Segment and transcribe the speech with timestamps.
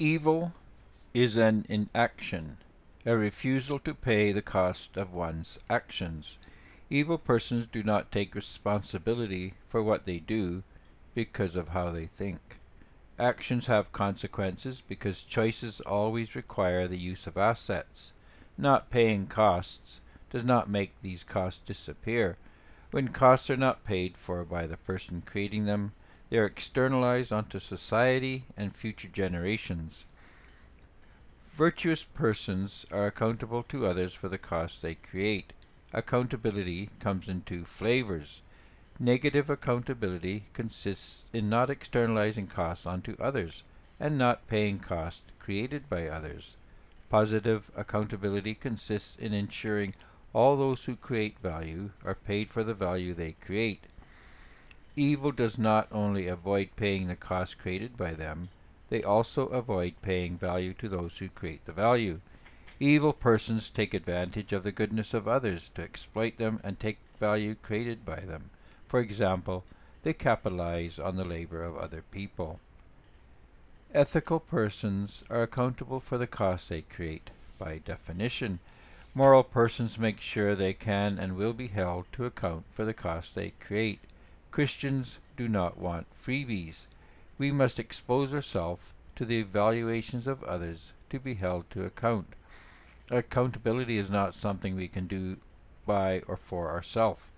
[0.00, 0.52] Evil
[1.12, 2.56] is an inaction,
[3.06, 6.36] a refusal to pay the cost of one's actions.
[6.90, 10.64] Evil persons do not take responsibility for what they do
[11.14, 12.58] because of how they think.
[13.20, 18.12] Actions have consequences because choices always require the use of assets.
[18.58, 22.36] Not paying costs does not make these costs disappear.
[22.90, 25.92] When costs are not paid for by the person creating them,
[26.34, 30.04] they are externalized onto society and future generations.
[31.52, 35.52] Virtuous persons are accountable to others for the costs they create.
[35.92, 38.42] Accountability comes in two flavors.
[38.98, 43.62] Negative accountability consists in not externalizing costs onto others
[44.00, 46.56] and not paying costs created by others.
[47.10, 49.94] Positive accountability consists in ensuring
[50.32, 53.84] all those who create value are paid for the value they create.
[54.96, 58.48] Evil does not only avoid paying the cost created by them,
[58.90, 62.20] they also avoid paying value to those who create the value.
[62.78, 67.56] Evil persons take advantage of the goodness of others to exploit them and take value
[67.56, 68.50] created by them.
[68.86, 69.64] For example,
[70.04, 72.60] they capitalize on the labor of other people.
[73.92, 77.30] Ethical persons are accountable for the cost they create.
[77.58, 78.58] By definition,
[79.14, 83.34] moral persons make sure they can and will be held to account for the cost
[83.34, 84.00] they create.
[84.54, 86.86] Christians do not want freebies.
[87.38, 92.34] We must expose ourselves to the evaluations of others to be held to account.
[93.10, 95.38] Accountability is not something we can do
[95.86, 97.32] by or for ourselves.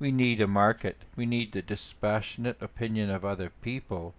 [0.00, 0.96] We need a market.
[1.14, 4.14] We need the dispassionate opinion of other people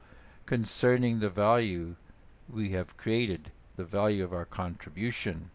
[0.46, 1.98] concerning the value
[2.50, 5.52] we have created, the value of our contribution.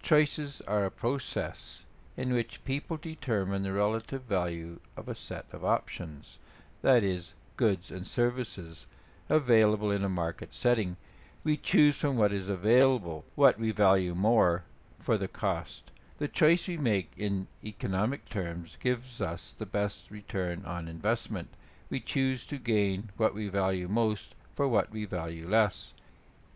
[0.00, 1.83] Choices are a process
[2.16, 6.38] in which people determine the relative value of a set of options,
[6.82, 8.86] that is, goods and services,
[9.28, 10.96] available in a market setting.
[11.42, 14.64] We choose from what is available, what we value more,
[14.98, 15.90] for the cost.
[16.18, 21.48] The choice we make in economic terms gives us the best return on investment.
[21.90, 25.92] We choose to gain what we value most for what we value less.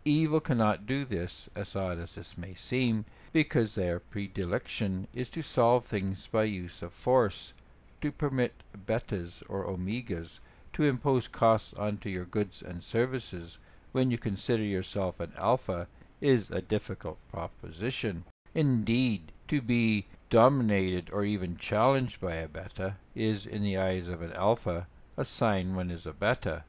[0.04, 3.04] Evil cannot do this, as odd as this may seem,
[3.38, 7.54] because their predilection is to solve things by use of force,
[8.00, 10.40] to permit betas or omegas,
[10.72, 13.58] to impose costs onto your goods and services
[13.92, 15.86] when you consider yourself an alpha
[16.20, 18.24] is a difficult proposition.
[18.56, 24.20] Indeed, to be dominated or even challenged by a beta is, in the eyes of
[24.20, 26.64] an alpha, a sign one is a beta.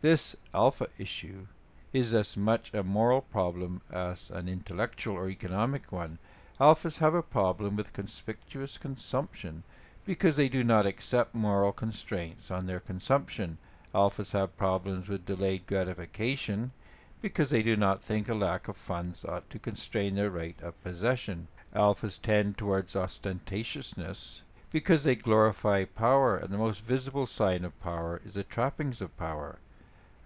[0.00, 1.48] This alpha issue
[1.92, 6.18] is as much a moral problem as an intellectual or economic one.
[6.60, 9.62] Alphas have a problem with conspicuous consumption
[10.04, 13.58] because they do not accept moral constraints on their consumption.
[13.94, 16.72] Alphas have problems with delayed gratification
[17.20, 20.82] because they do not think a lack of funds ought to constrain their right of
[20.82, 21.48] possession.
[21.74, 28.20] Alphas tend towards ostentatiousness because they glorify power, and the most visible sign of power
[28.24, 29.58] is the trappings of power.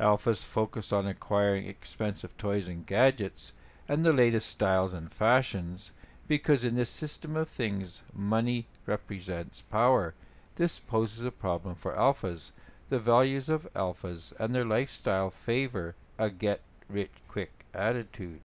[0.00, 3.52] Alphas focus on acquiring expensive toys and gadgets
[3.86, 5.92] and the latest styles and fashions
[6.26, 10.14] because in this system of things money represents power.
[10.56, 12.52] This poses a problem for alphas.
[12.88, 18.40] The values of alphas and their lifestyle favor a get rich quick attitude.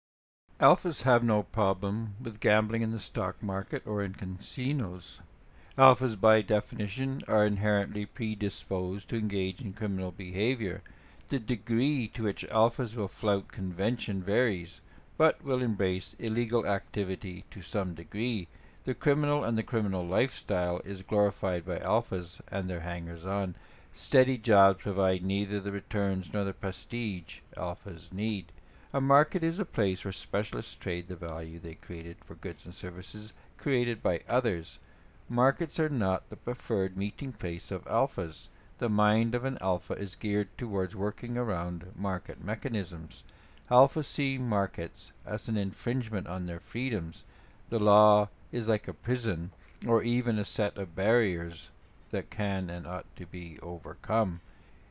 [0.60, 5.20] Alphas have no problem with gambling in the stock market or in casinos.
[5.78, 10.82] Alphas by definition are inherently predisposed to engage in criminal behavior.
[11.34, 14.82] The degree to which alphas will flout convention varies,
[15.18, 18.48] but will embrace illegal activity to some degree.
[18.84, 23.56] The criminal and the criminal lifestyle is glorified by alphas and their hangers-on.
[23.92, 28.52] Steady jobs provide neither the returns nor the prestige alphas need.
[28.94, 32.76] A market is a place where specialists trade the value they created for goods and
[32.76, 34.78] services created by others.
[35.28, 38.50] Markets are not the preferred meeting place of alphas.
[38.80, 43.24] The mind of an alpha is geared towards working around market mechanisms.
[43.70, 47.24] Alphas see markets as an infringement on their freedoms.
[47.70, 49.52] The law is like a prison,
[49.86, 51.70] or even a set of barriers
[52.12, 54.42] that can and ought to be overcome.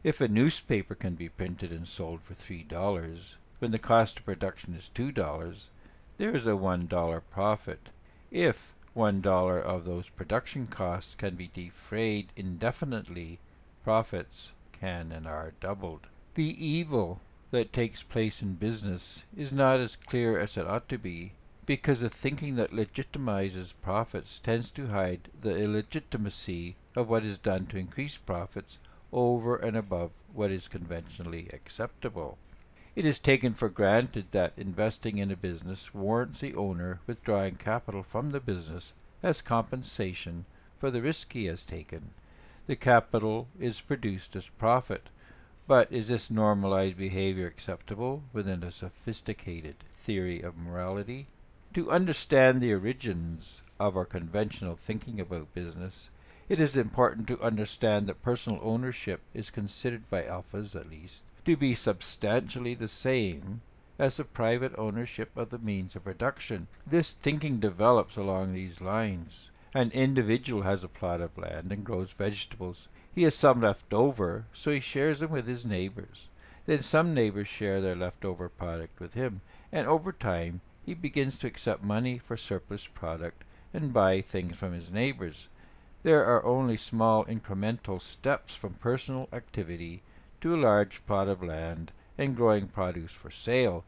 [0.03, 4.25] If a newspaper can be printed and sold for three dollars, when the cost of
[4.25, 5.71] production is two dollars,
[6.19, 7.89] there is a one dollar profit.
[8.31, 13.39] If one dollar of those production costs can be defrayed indefinitely,
[13.85, 16.09] profits can and are doubled.
[16.35, 17.21] The evil
[17.51, 21.33] that takes place in business is not as clear as it ought to be,
[21.67, 27.67] because the thinking that legitimizes profits tends to hide the illegitimacy of what is done
[27.67, 28.79] to increase profits
[29.13, 32.39] over and above what is conventionally acceptable.
[32.97, 38.03] It is taken for granted that investing in a business warrants the owner withdrawing capital
[38.03, 38.93] from the business
[39.23, 40.45] as compensation
[40.79, 42.11] for the risk he has taken.
[42.67, 45.09] The capital is produced as profit.
[45.67, 51.27] But is this normalized behavior acceptable within a sophisticated theory of morality?
[51.75, 56.11] To understand the origins of our conventional thinking about business,
[56.49, 61.57] it is important to understand that personal ownership is considered by alphas at least to
[61.57, 63.63] be substantially the same
[63.99, 66.69] as the private ownership of the means of production.
[66.87, 69.51] This thinking develops along these lines.
[69.75, 72.89] An individual has a plot of land and grows vegetables.
[73.15, 76.29] He has some left over, so he shares them with his neighbors.
[76.67, 79.41] Then some neighbors share their leftover product with him,
[79.73, 84.75] and over time he begins to accept money for surplus product and buy things from
[84.75, 85.49] his neighbors.
[86.03, 90.03] There are only small incremental steps from personal activity
[90.43, 93.85] to a large plot of land and growing produce for sale,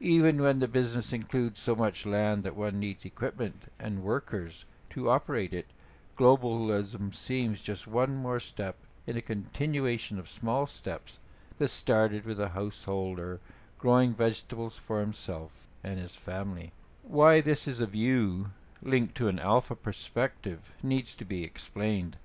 [0.00, 4.64] even when the business includes so much land that one needs equipment and workers
[4.96, 5.66] to operate it,
[6.16, 8.76] globalism seems just one more step
[9.06, 11.18] in a continuation of small steps
[11.58, 13.38] that started with a householder
[13.76, 16.72] growing vegetables for himself and his family.
[17.02, 22.16] Why this is a view linked to an alpha perspective needs to be explained.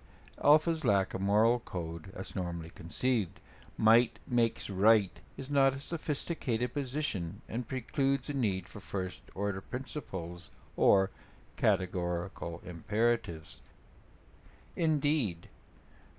[0.42, 3.42] Alphas lack a moral code as normally conceived
[3.78, 9.60] might makes right is not a sophisticated position and precludes a need for first order
[9.60, 11.12] principles or
[11.62, 13.62] categorical imperatives.
[14.76, 15.48] Indeed,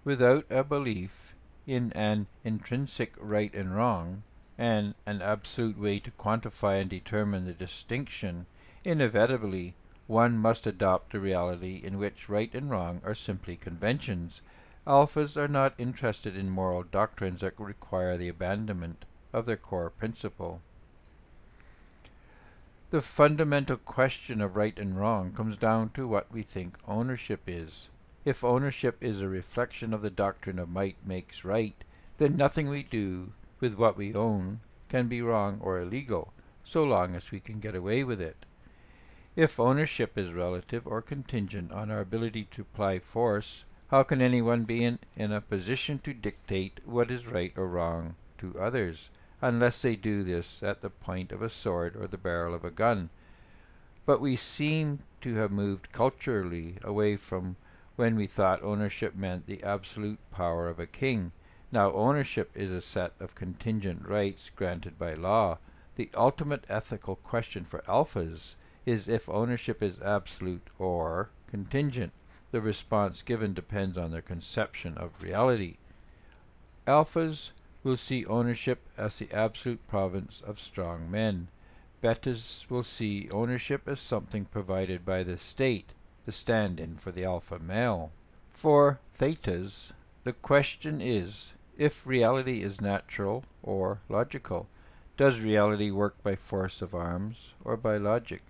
[0.04, 1.34] without a belief
[1.66, 4.22] in an intrinsic right and wrong,
[4.56, 8.46] and an absolute way to quantify and determine the distinction,
[8.84, 9.74] inevitably
[10.06, 14.42] one must adopt a reality in which right and wrong are simply conventions
[14.84, 20.60] Alphas are not interested in moral doctrines that require the abandonment of their core principle.
[22.92, 27.88] The fundamental question of right and wrong comes down to what we think ownership is.
[28.26, 31.84] If ownership is a reflection of the doctrine of might makes right,
[32.18, 34.60] then nothing we do with what we own
[34.90, 36.34] can be wrong or illegal,
[36.64, 38.44] so long as we can get away with it.
[39.36, 44.64] If ownership is relative or contingent on our ability to apply force, how can anyone
[44.64, 49.08] be in, in a position to dictate what is right or wrong to others,
[49.42, 52.70] unless they do this at the point of a sword or the barrel of a
[52.70, 53.10] gun?
[54.06, 57.56] But we seem to have moved culturally away from
[57.96, 61.32] when we thought ownership meant the absolute power of a king.
[61.70, 65.58] Now ownership is a set of contingent rights granted by law.
[65.96, 68.54] The ultimate ethical question for alphas
[68.86, 72.12] is if ownership is absolute or contingent.
[72.50, 75.76] The response given depends on their conception of reality.
[76.86, 81.48] Alphas will see ownership as the absolute province of strong men.
[82.02, 85.90] Betas will see ownership as something provided by the state,
[86.26, 88.12] the stand-in for the alpha male.
[88.50, 89.92] For thetas,
[90.24, 94.68] the question is if reality is natural or logical.
[95.16, 98.42] Does reality work by force of arms or by logic?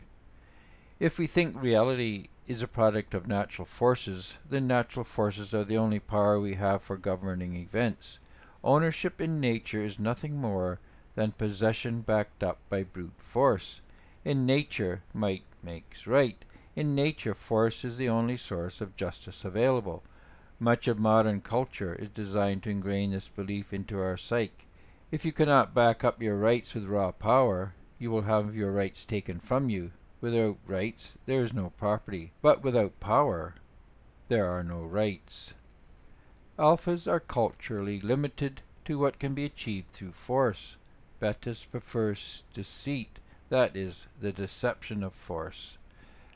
[0.98, 5.78] If we think reality is a product of natural forces, then natural forces are the
[5.78, 8.18] only power we have for governing events.
[8.64, 10.78] Ownership in nature is nothing more
[11.14, 13.80] than possession backed up by brute force.
[14.24, 16.44] In nature, might makes right.
[16.76, 20.02] In nature, force is the only source of justice available.
[20.58, 24.66] Much of modern culture is designed to ingrain this belief into our psyche.
[25.10, 29.04] If you cannot back up your rights with raw power, you will have your rights
[29.04, 29.90] taken from you.
[30.20, 33.56] Without rights, there is no property, but without power,
[34.28, 35.52] there are no rights.
[36.58, 40.76] Alphas are culturally limited to what can be achieved through force.
[41.20, 43.18] Betas prefers deceit,
[43.48, 45.78] that is, the deception of force.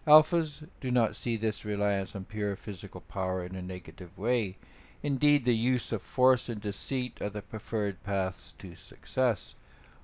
[0.07, 4.57] Alphas do not see this reliance on pure physical power in a negative way.
[5.03, 9.55] Indeed, the use of force and deceit are the preferred paths to success.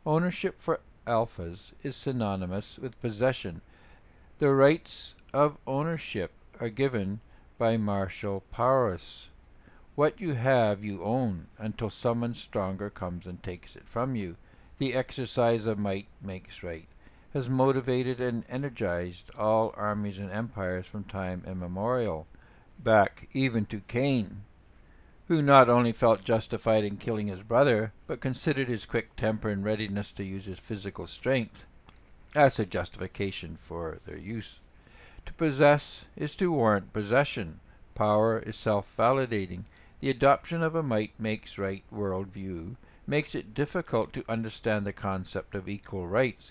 [0.04, 3.62] Ownership for alphas is synonymous with possession,
[4.38, 7.20] the rights of ownership are given
[7.58, 9.28] by martial prowess.
[9.94, 14.36] What you have you own until someone stronger comes and takes it from you.
[14.78, 16.88] The exercise of might makes right
[17.34, 22.26] has motivated and energized all armies and empires from time immemorial,
[22.78, 24.42] back even to Cain,
[25.28, 29.64] who not only felt justified in killing his brother, but considered his quick temper and
[29.64, 31.66] readiness to use his physical strength
[32.34, 34.60] as a justification for their use.
[35.26, 37.60] To possess is to warrant possession.
[37.94, 39.64] Power is self-validating.
[40.02, 42.74] The adoption of a might makes right worldview
[43.06, 46.50] makes it difficult to understand the concept of equal rights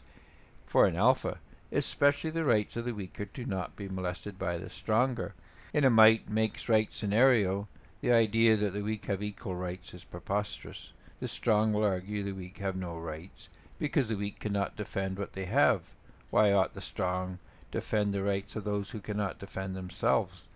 [0.65, 1.39] for an alpha,
[1.69, 5.33] especially the rights of the weaker to not be molested by the stronger.
[5.73, 7.67] In a might makes right scenario,
[7.99, 10.93] the idea that the weak have equal rights is preposterous.
[11.19, 15.33] The strong will argue the weak have no rights, because the weak cannot defend what
[15.33, 15.93] they have.
[16.29, 17.39] Why ought the strong
[17.69, 20.47] defend the rights of those who cannot defend themselves,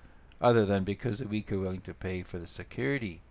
[0.42, 3.22] other than because the weak are willing to pay for the security?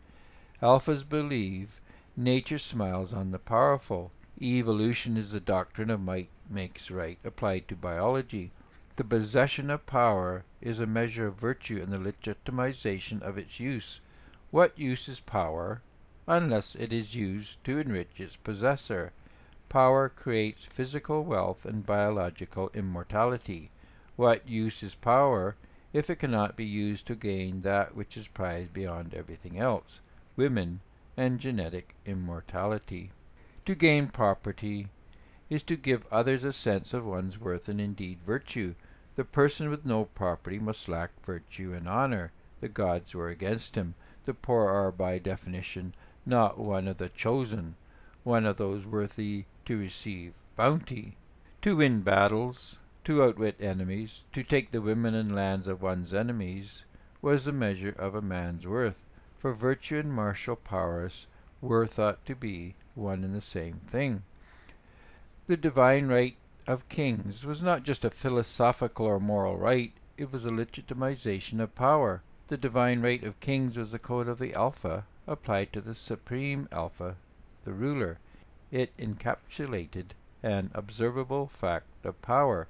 [0.62, 1.80] Alphas believe
[2.16, 4.12] nature smiles on the powerful.
[4.40, 8.50] Evolution is the doctrine of might makes right applied to biology.
[8.96, 14.00] The possession of power is a measure of virtue and the legitimization of its use.
[14.50, 15.82] What use is power
[16.26, 19.12] unless it is used to enrich its possessor?
[19.68, 23.70] Power creates physical wealth and biological immortality.
[24.16, 25.56] What use is power
[25.94, 30.00] if it cannot be used to gain that which is prized beyond everything else,
[30.36, 30.80] women
[31.16, 33.12] and genetic immortality?
[33.64, 34.88] To gain property
[35.48, 38.74] is to give others a sense of one's worth and indeed virtue.
[39.14, 42.32] The person with no property must lack virtue and honor.
[42.60, 43.94] The gods were against him.
[44.24, 45.94] The poor are by definition
[46.26, 47.76] not one of the chosen,
[48.22, 51.16] one of those worthy to receive bounty.
[51.62, 56.84] To win battles, to outwit enemies, to take the women and lands of one's enemies,
[57.20, 59.04] was the measure of a man's worth,
[59.36, 61.26] for virtue and martial prowess
[61.60, 64.22] were thought to be one and the same thing.
[65.46, 70.44] The divine right of kings was not just a philosophical or moral right, it was
[70.44, 72.22] a legitimization of power.
[72.48, 76.68] The divine right of kings was the code of the Alpha, applied to the supreme
[76.70, 77.16] Alpha,
[77.64, 78.18] the ruler.
[78.70, 82.68] It encapsulated an observable fact of power.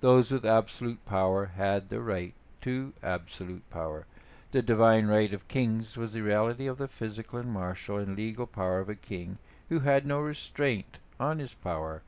[0.00, 4.06] Those with absolute power had the right to absolute power.
[4.50, 8.46] The divine right of kings was the reality of the physical and martial and legal
[8.46, 9.38] power of a king
[9.68, 12.02] who had no restraint on his power.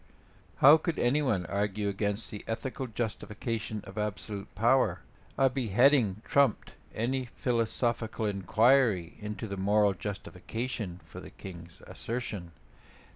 [0.57, 5.01] How could anyone argue against the ethical justification of absolute power?
[5.37, 12.53] A beheading trumped any philosophical inquiry into the moral justification for the king's assertion.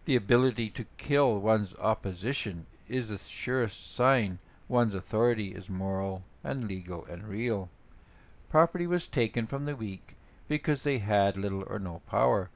[0.05, 6.65] The ability to kill one's opposition is the surest sign one's authority is moral and
[6.65, 7.69] legal and real.
[8.49, 10.17] Property was taken from the weak
[10.49, 12.51] because they had little or no power.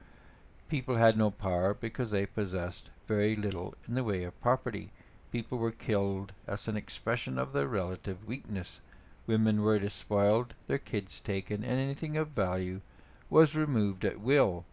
[0.68, 4.90] People had no power because they possessed very little in the way of property.
[5.32, 8.80] People were killed as an expression of their relative weakness.
[9.26, 12.80] Women were despoiled, their kids taken, and anything of value
[13.28, 14.64] was removed at will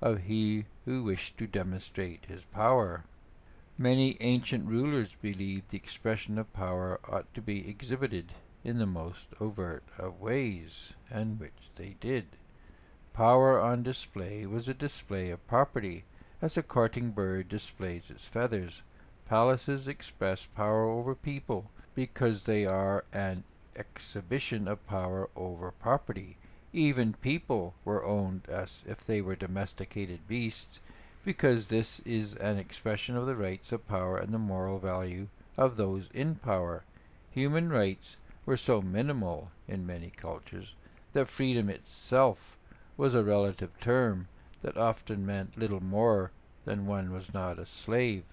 [0.00, 3.04] of he who wished to demonstrate his power.
[3.76, 9.26] Many ancient rulers believed the expression of power ought to be exhibited in the most
[9.40, 12.36] overt of ways, and which they did.
[13.12, 16.04] Power on display was a display of property,
[16.40, 18.82] as a courting bird displays its feathers.
[19.26, 23.42] Palaces express power over people because they are an
[23.74, 26.36] exhibition of power over property.
[26.72, 30.78] Even people were owned as if they were domesticated beasts,
[31.24, 35.76] because this is an expression of the rights of power and the moral value of
[35.76, 36.84] those in power.
[37.30, 40.74] Human rights were so minimal in many cultures
[41.14, 42.58] that freedom itself
[42.96, 44.28] was a relative term
[44.62, 46.30] that often meant little more
[46.64, 48.24] than one was not a slave.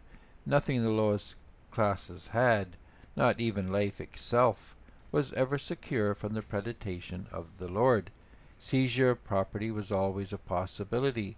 [0.46, 1.36] Nothing the lowest
[1.72, 2.76] classes had,
[3.16, 4.76] not even life itself,
[5.12, 8.12] was ever secure from the predation of the Lord.
[8.60, 11.38] Seizure of property was always a possibility.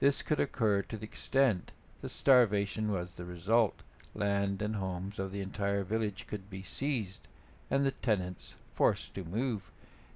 [0.00, 3.82] This could occur to the extent that starvation was the result.
[4.14, 7.26] Land and homes of the entire village could be seized,
[7.68, 9.72] and the tenants forced to move.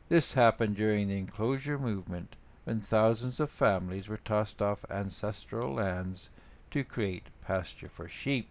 [0.08, 6.30] This happened during the enclosure movement, when thousands of families were tossed off ancestral lands
[6.70, 8.48] to create pasture for sheep.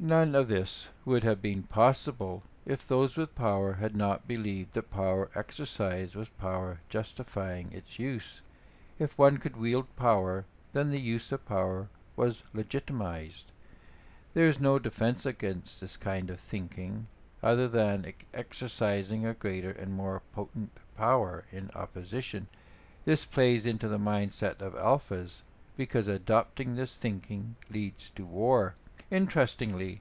[0.00, 4.90] None of this would have been possible if those with power had not believed that
[4.90, 8.40] power exercised was power justifying its use.
[8.98, 10.44] If one could wield power,
[10.76, 13.52] then the use of power was legitimized.
[14.34, 17.06] There is no defense against this kind of thinking
[17.42, 22.48] other than exercising a greater and more potent power in opposition
[23.06, 25.42] this plays into the mindset of alphas
[25.76, 28.74] because adopting this thinking leads to war.
[29.12, 30.00] Interestingly,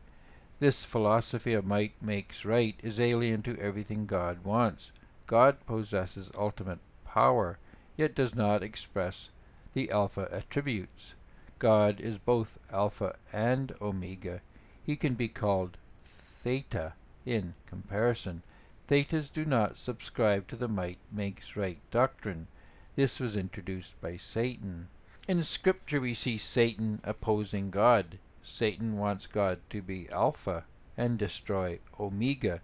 [0.59, 4.91] this philosophy of might makes right is alien to everything God wants.
[5.27, 7.59] God possesses ultimate power,
[7.95, 9.29] yet does not express
[9.75, 11.13] the alpha attributes.
[11.59, 14.41] God is both alpha and omega.
[14.81, 16.93] He can be called theta
[17.25, 18.41] in comparison.
[18.87, 22.47] Thetas do not subscribe to the might makes right doctrine.
[22.95, 24.87] This was introduced by Satan.
[25.27, 28.17] In Scripture we see Satan opposing God.
[28.41, 30.63] Satan wants God to be Alpha
[30.95, 32.61] and destroy Omega,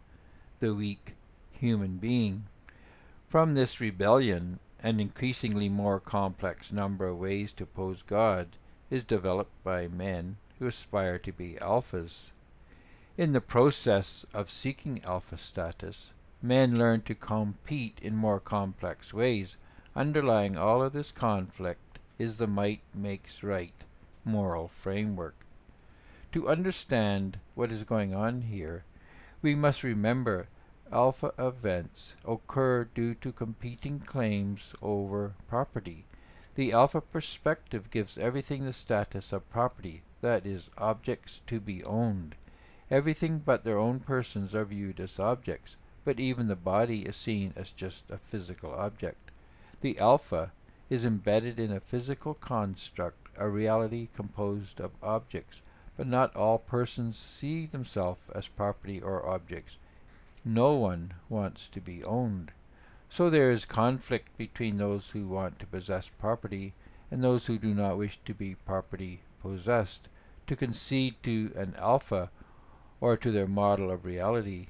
[0.60, 1.15] the weak
[1.51, 2.46] human being.
[3.27, 8.50] From this rebellion, an increasingly more complex number of ways to oppose God
[8.90, 12.32] is developed by men who aspire to be alphas.
[13.18, 19.58] In the process of seeking alpha status, men learn to compete in more complex ways.
[19.96, 23.74] Underlying all of this conflict is the might makes right
[24.24, 25.36] moral framework.
[26.32, 28.86] To understand what is going on here,
[29.42, 30.48] we must remember
[30.92, 36.06] alpha events occur due to competing claims over property.
[36.56, 42.36] The alpha perspective gives everything the status of property, that is, objects to be owned.
[42.90, 47.54] Everything but their own persons are viewed as objects, but even the body is seen
[47.56, 49.32] as just a physical object.
[49.80, 50.52] The alpha
[50.90, 55.62] is embedded in a physical construct, a reality composed of objects,
[55.96, 59.78] but not all persons see themselves as property or objects.
[60.44, 62.52] No one wants to be owned.
[63.10, 66.74] So there is conflict between those who want to possess property
[67.12, 70.08] and those who do not wish to be property possessed.
[70.48, 72.32] To concede to an alpha
[73.00, 74.68] or to their model of reality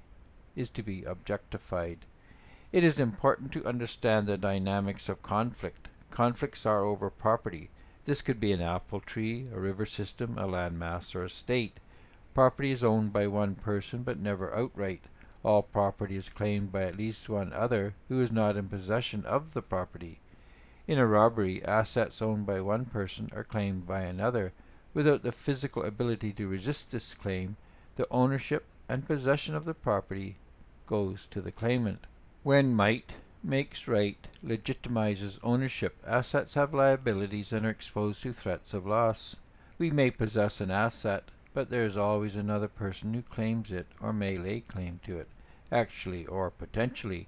[0.55, 1.99] is to be objectified.
[2.71, 5.87] It is important to understand the dynamics of conflict.
[6.09, 7.69] Conflicts are over property.
[8.05, 11.79] This could be an apple tree, a river system, a landmass, or a state.
[12.33, 15.03] Property is owned by one person, but never outright.
[15.43, 19.53] All property is claimed by at least one other who is not in possession of
[19.53, 20.19] the property.
[20.87, 24.53] In a robbery, assets owned by one person are claimed by another.
[24.93, 27.57] Without the physical ability to resist this claim,
[27.95, 30.37] the ownership and possession of the property
[30.85, 32.05] goes to the claimant.
[32.43, 35.95] When might makes right legitimizes ownership.
[36.05, 39.37] Assets have liabilities and are exposed to threats of loss.
[39.77, 44.13] We may possess an asset, but there is always another person who claims it or
[44.13, 45.27] may lay claim to it,
[45.71, 47.27] actually or potentially.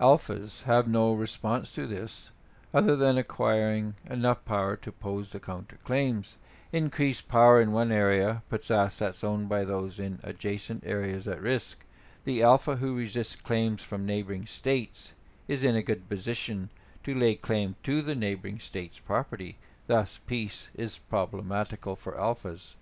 [0.00, 2.30] Alphas have no response to this
[2.72, 6.34] other than acquiring enough power to pose the counterclaims.
[6.72, 11.84] Increased power in one area puts assets owned by those in adjacent areas at risk.
[12.24, 15.14] The alpha who resists claims from neighboring states
[15.48, 16.70] is in a good position
[17.02, 19.58] to lay claim to the neighboring state's property.
[19.86, 22.74] Thus, peace is problematical for alphas.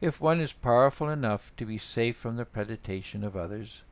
[0.00, 3.82] If one is powerful enough to be safe from the predation of others,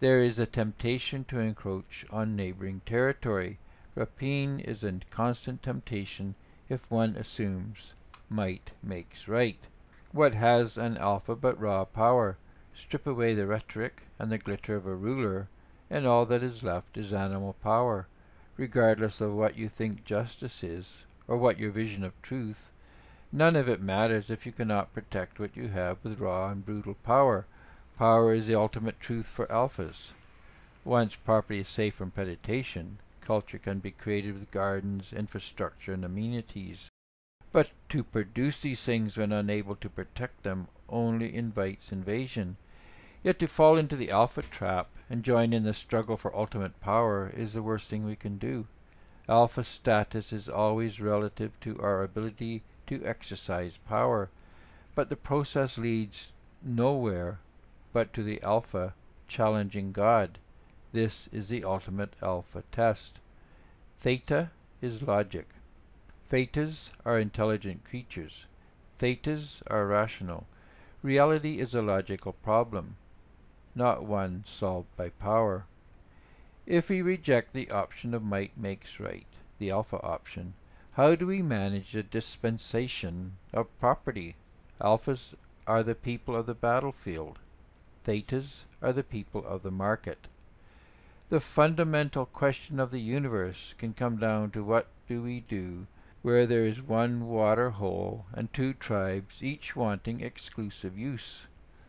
[0.00, 3.58] there is a temptation to encroach on neighboring territory.
[3.94, 6.36] Rapine is a constant temptation
[6.70, 7.92] if one assumes
[8.30, 9.58] might makes right.
[10.10, 12.38] What has an alpha but raw power?
[12.74, 15.48] Strip away the rhetoric and the glitter of a ruler,
[15.90, 18.06] and all that is left is animal power.
[18.56, 22.71] Regardless of what you think justice is, or what your vision of truth,
[23.32, 26.94] none of it matters if you cannot protect what you have with raw and brutal
[27.02, 27.46] power.
[27.98, 30.12] Power is the ultimate truth for alphas.
[30.84, 36.90] Once property is safe from predation, culture can be created with gardens, infrastructure, and amenities.
[37.52, 42.56] But to produce these things when unable to protect them only invites invasion.
[43.22, 47.30] Yet to fall into the alpha trap and join in the struggle for ultimate power
[47.36, 48.66] is the worst thing we can do.
[49.28, 52.62] Alpha status is always relative to our ability
[52.98, 54.30] to exercise power,
[54.94, 57.38] but the process leads nowhere
[57.92, 58.94] but to the alpha
[59.28, 60.38] challenging God.
[60.92, 63.18] This is the ultimate alpha test.
[63.98, 64.50] Theta
[64.80, 65.48] is logic.
[66.30, 68.46] Thetas are intelligent creatures.
[68.98, 70.46] Thetas are rational.
[71.02, 72.96] Reality is a logical problem
[73.74, 75.64] not one solved by power.
[76.66, 79.26] If we reject the option of might makes right,
[79.58, 80.54] the alpha option,
[80.94, 84.36] how do we manage the dispensation of property?
[84.78, 85.34] Alphas
[85.66, 87.38] are the people of the battlefield.
[88.04, 90.28] Thetas are the people of the market.
[91.30, 95.86] The fundamental question of the universe can come down to what do we do
[96.22, 101.46] where there is one water hole and two tribes each wanting exclusive use.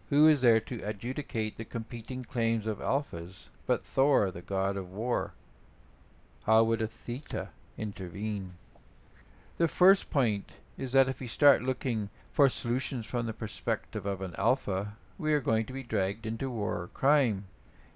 [0.09, 4.91] Who is there to adjudicate the competing claims of alphas but Thor, the god of
[4.91, 5.33] war?
[6.45, 8.53] How would a theta intervene?
[9.63, 14.19] The first point is that if we start looking for solutions from the perspective of
[14.19, 17.45] an alpha, we are going to be dragged into war or crime.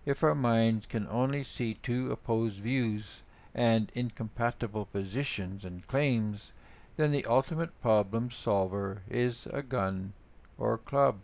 [0.06, 3.22] If our minds can only see two opposed views
[3.54, 6.54] and incompatible positions and claims,
[6.96, 10.14] then the ultimate problem solver is a gun
[10.58, 11.20] or a club.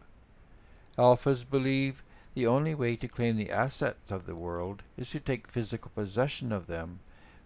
[0.97, 2.03] Alphas believe
[2.34, 6.51] the only way to claim the assets of the world is to take physical possession
[6.51, 6.99] of them.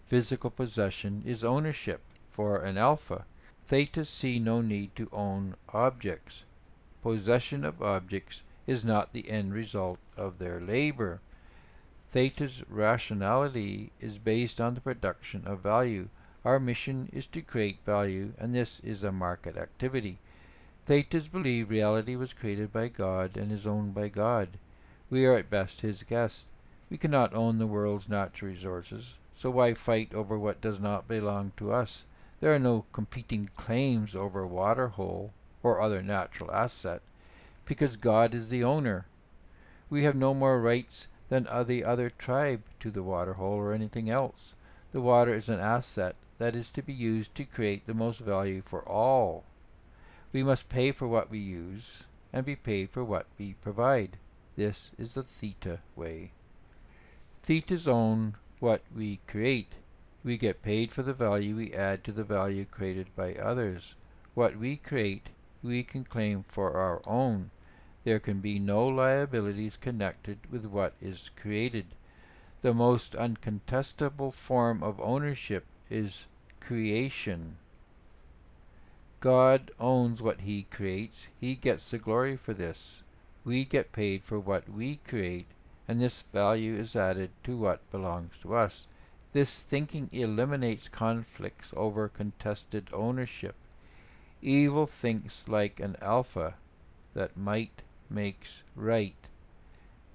[0.04, 2.02] Physical possession is ownership.
[2.38, 3.26] For an alpha.
[3.68, 6.46] Thetas see no need to own objects.
[7.02, 11.20] Possession of objects is not the end result of their labor.
[12.12, 16.10] Theta's rationality is based on the production of value.
[16.46, 20.20] Our mission is to create value, and this is a market activity.
[20.86, 24.60] Thetas believe reality was created by God and is owned by God.
[25.10, 26.46] We are at best his guests.
[26.92, 31.52] We cannot own the world's natural resources, so why fight over what does not belong
[31.58, 32.06] to us?
[32.40, 37.02] There are no competing claims over waterhole or other natural asset,
[37.66, 39.08] because God is the owner.
[39.90, 44.54] We have no more rights than the other tribe to the waterhole or anything else.
[44.92, 48.62] The water is an asset that is to be used to create the most value
[48.64, 49.44] for all.
[50.32, 54.18] We must pay for what we use and be paid for what we provide.
[54.56, 56.32] This is the theta way.
[57.44, 59.74] Thetas own what we create.
[60.24, 63.96] We get paid for the value we add to the value created by others.
[64.34, 65.30] What we create,
[65.64, 67.52] we can claim for our own.
[68.04, 71.88] There can be no liabilities connected with what is created.
[72.62, 76.26] The most uncontestable form of ownership is
[76.60, 77.58] creation.
[79.20, 81.28] God owns what he creates.
[81.40, 83.04] He gets the glory for this.
[83.44, 85.48] We get paid for what we create,
[85.88, 88.88] and this value is added to what belongs to us.
[89.34, 93.56] This thinking eliminates conflicts over contested ownership.
[94.42, 96.56] Evil thinks like an alpha,
[97.14, 99.16] that might makes right.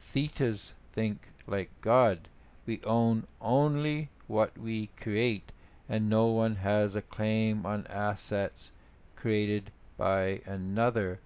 [0.01, 2.29] Thetas think like God.
[2.65, 5.53] We own only what we create,
[5.89, 8.71] and no one has a claim on assets
[9.17, 11.21] created by another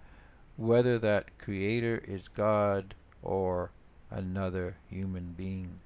[0.56, 3.70] whether that creator is God or
[4.10, 5.80] another human being.